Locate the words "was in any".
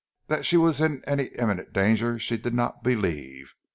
0.57-1.29